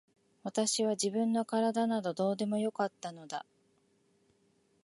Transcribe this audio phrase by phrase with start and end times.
[0.41, 3.45] 私は自分の体などどうでもよかったのだ。